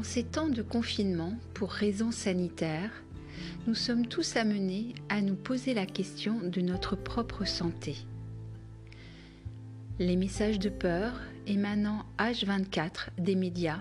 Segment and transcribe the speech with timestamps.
[0.00, 3.02] En ces temps de confinement pour raisons sanitaires,
[3.66, 7.96] nous sommes tous amenés à nous poser la question de notre propre santé.
[9.98, 11.12] Les messages de peur
[11.46, 13.80] émanant H24 des médias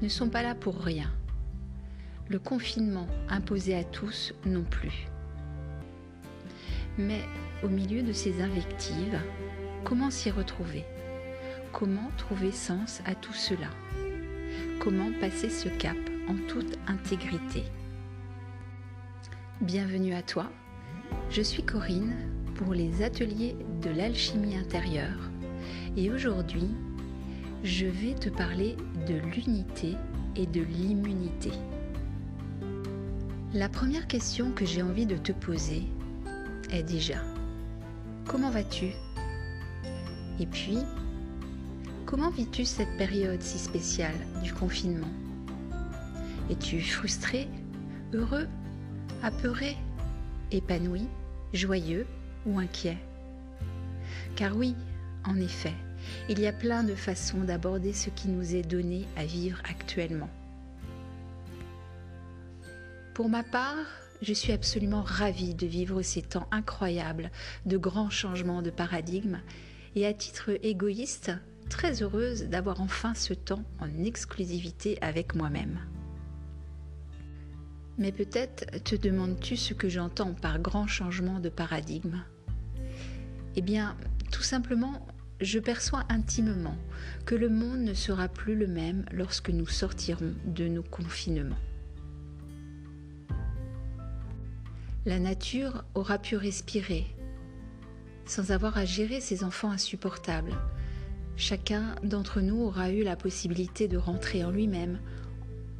[0.00, 1.12] ne sont pas là pour rien.
[2.30, 5.06] Le confinement imposé à tous non plus.
[6.96, 7.20] Mais
[7.62, 9.20] au milieu de ces invectives,
[9.84, 10.86] comment s'y retrouver?
[11.72, 13.68] Comment trouver sens à tout cela?
[14.80, 15.96] Comment passer ce cap
[16.28, 17.64] en toute intégrité
[19.60, 20.50] Bienvenue à toi,
[21.30, 22.14] je suis Corinne
[22.54, 25.30] pour les ateliers de l'alchimie intérieure.
[25.96, 26.68] Et aujourd'hui
[27.64, 29.94] je vais te parler de l'unité
[30.34, 31.52] et de l'immunité.
[33.54, 35.84] La première question que j'ai envie de te poser
[36.72, 37.22] est déjà
[38.26, 38.86] Comment vas-tu?
[40.40, 40.78] Et puis,
[42.06, 45.10] comment vis-tu cette période si spéciale du confinement?
[46.50, 47.48] Es-tu frustré,
[48.12, 48.48] heureux
[49.22, 49.76] apeuré,
[50.50, 51.06] épanoui,
[51.52, 52.06] joyeux
[52.46, 52.98] ou inquiet?
[54.36, 54.74] Car oui,
[55.24, 55.74] en effet,
[56.28, 60.30] il y a plein de façons d'aborder ce qui nous est donné à vivre actuellement.
[63.14, 63.86] Pour ma part,
[64.22, 67.30] je suis absolument ravie de vivre ces temps incroyables
[67.66, 69.40] de grands changements de paradigme
[69.94, 71.32] et à titre égoïste,
[71.72, 75.80] très heureuse d'avoir enfin ce temps en exclusivité avec moi-même.
[77.96, 82.22] Mais peut-être te demandes-tu ce que j'entends par grand changement de paradigme
[83.56, 83.96] Eh bien,
[84.30, 85.06] tout simplement,
[85.40, 86.76] je perçois intimement
[87.24, 91.56] que le monde ne sera plus le même lorsque nous sortirons de nos confinements.
[95.06, 97.06] La nature aura pu respirer
[98.24, 100.54] sans avoir à gérer ses enfants insupportables.
[101.44, 105.00] Chacun d'entre nous aura eu la possibilité de rentrer en lui-même,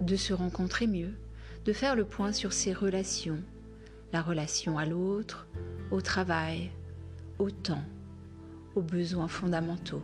[0.00, 1.12] de se rencontrer mieux,
[1.66, 3.42] de faire le point sur ses relations,
[4.14, 5.46] la relation à l'autre,
[5.90, 6.70] au travail,
[7.38, 7.84] au temps,
[8.74, 10.02] aux besoins fondamentaux.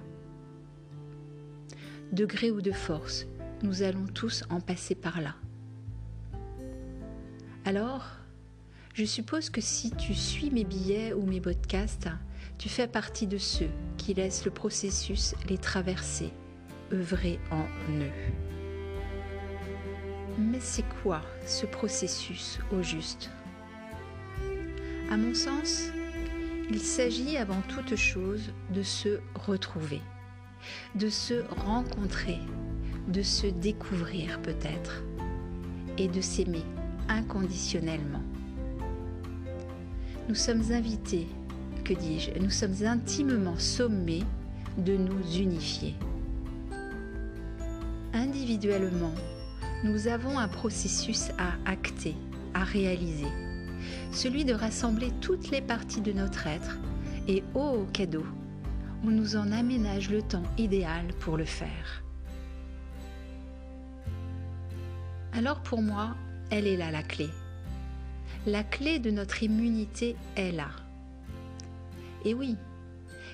[2.13, 3.25] De gré ou de force,
[3.63, 5.37] nous allons tous en passer par là.
[7.65, 8.05] Alors,
[8.93, 12.11] je suppose que si tu suis mes billets ou mes podcasts,
[12.59, 13.71] tu fais partie de ceux
[14.07, 16.31] qui laissent le processus les traverser,
[16.93, 18.13] œuvrer en eux.
[20.39, 23.31] Mais c'est quoi ce processus au juste?
[25.11, 25.89] À mon sens,
[26.71, 30.03] il s'agit avant toute chose de se retrouver,
[30.95, 32.39] de se rencontrer,
[33.09, 35.03] de se découvrir peut-être
[35.99, 36.65] et de s'aimer
[37.09, 38.23] inconditionnellement.
[40.29, 41.27] Nous sommes invités,
[41.87, 44.25] que dis-je, nous sommes intimement sommés
[44.77, 45.95] de nous unifier.
[48.13, 49.15] Individuellement,
[49.85, 52.17] nous avons un processus à acter,
[52.55, 53.29] à réaliser.
[54.11, 56.77] Celui de rassembler toutes les parties de notre être
[57.29, 58.27] et, oh cadeau,
[59.05, 62.03] on nous en aménage le temps idéal pour le faire.
[65.35, 66.17] Alors pour moi,
[66.51, 67.29] elle est là la clé.
[68.45, 70.71] La clé de notre immunité est là.
[72.27, 72.57] Et oui,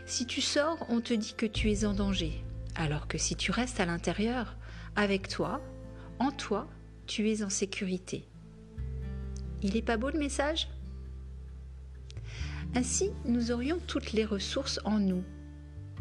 [0.04, 2.44] si tu sors, on te dit que tu es en danger,
[2.74, 4.54] alors que si tu restes à l'intérieur,
[4.96, 5.62] avec toi,
[6.18, 6.68] en toi,
[7.06, 8.28] tu es en sécurité.
[9.62, 10.68] Il n'est pas beau le message?
[12.74, 15.24] Ainsi, nous aurions toutes les ressources en nous.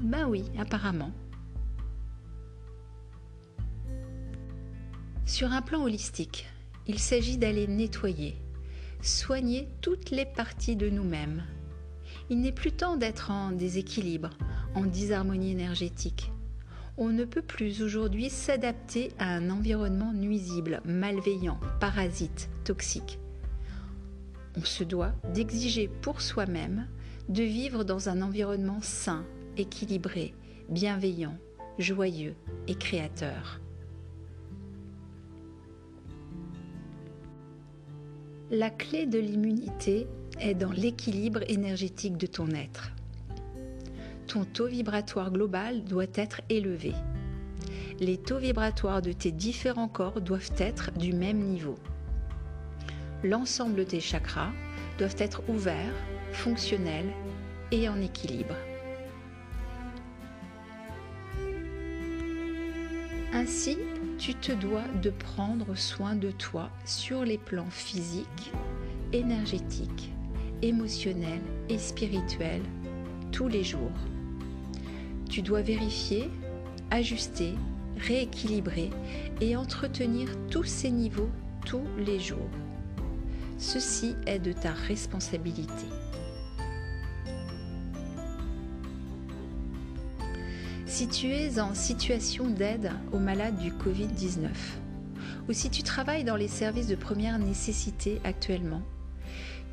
[0.02, 1.13] Ben oui, apparemment.
[5.25, 6.46] Sur un plan holistique,
[6.88, 8.35] il s'agit d'aller nettoyer,
[9.02, 11.46] soigner toutes les parties de nous-mêmes.
[12.31, 14.31] Il n'est plus temps d'être en déséquilibre,
[14.73, 16.31] en disharmonie énergétique
[16.97, 23.17] on ne peut plus aujourd'hui s'adapter à un environnement nuisible, malveillant, parasite, toxique.
[24.55, 26.87] On se doit d'exiger pour soi-même
[27.27, 29.25] de vivre dans un environnement sain,
[29.57, 30.35] équilibré,
[30.69, 31.35] bienveillant,
[31.79, 32.35] joyeux
[32.67, 33.59] et créateur.
[38.51, 40.07] La clé de l'immunité
[40.41, 42.91] est dans l'équilibre énergétique de ton être
[44.32, 46.93] ton taux vibratoire global doit être élevé.
[47.99, 51.76] Les taux vibratoires de tes différents corps doivent être du même niveau.
[53.26, 54.53] L'ensemble de tes chakras
[54.97, 55.93] doivent être ouverts,
[56.32, 57.11] fonctionnels
[57.72, 58.55] et en équilibre.
[63.34, 63.78] Ainsi,
[64.17, 68.53] tu te dois de prendre soin de toi sur les plans physiques,
[69.11, 70.14] énergétiques,
[70.61, 72.63] émotionnels et spirituels
[73.31, 73.91] tous les jours.
[75.29, 76.29] Tu dois vérifier,
[76.90, 77.55] ajuster
[78.02, 78.90] rééquilibrer
[79.40, 81.29] et entretenir tous ces niveaux
[81.66, 82.49] tous les jours.
[83.58, 85.85] Ceci est de ta responsabilité.
[90.87, 94.49] Si tu es en situation d'aide aux malades du Covid-19
[95.47, 98.81] ou si tu travailles dans les services de première nécessité actuellement,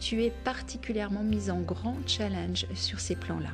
[0.00, 3.52] tu es particulièrement mis en grand challenge sur ces plans-là.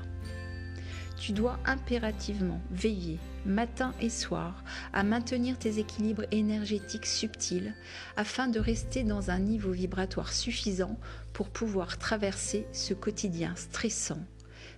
[1.17, 7.75] Tu dois impérativement veiller matin et soir à maintenir tes équilibres énergétiques subtils
[8.17, 10.99] afin de rester dans un niveau vibratoire suffisant
[11.33, 14.21] pour pouvoir traverser ce quotidien stressant,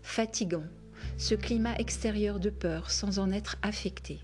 [0.02, 0.64] fatigant,
[1.16, 4.20] ce climat extérieur de peur sans en être affecté.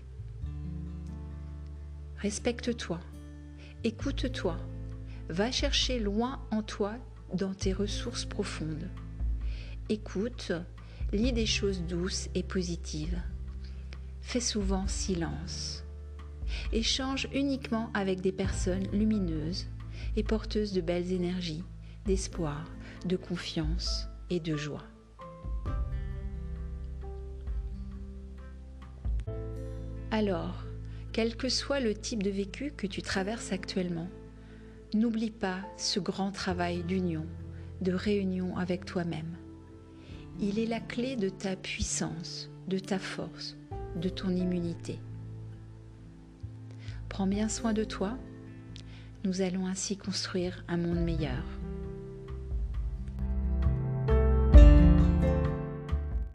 [2.17, 2.99] Respecte-toi,
[3.83, 4.57] écoute-toi,
[5.29, 6.95] va chercher loin en toi
[7.33, 8.89] dans tes ressources profondes.
[9.89, 10.51] Écoute,
[11.11, 13.19] lis des choses douces et positives.
[14.21, 15.83] Fais souvent silence.
[16.71, 19.67] Échange uniquement avec des personnes lumineuses
[20.15, 21.63] et porteuses de belles énergies,
[22.05, 22.65] d'espoir,
[23.05, 24.83] de confiance et de joie.
[30.11, 30.63] Alors,
[31.11, 34.09] quel que soit le type de vécu que tu traverses actuellement,
[34.95, 37.25] n'oublie pas ce grand travail d'union,
[37.81, 39.37] de réunion avec toi-même.
[40.39, 43.55] Il est la clé de ta puissance, de ta force,
[43.95, 44.99] de ton immunité.
[47.09, 48.17] Prends bien soin de toi.
[49.23, 51.43] Nous allons ainsi construire un monde meilleur.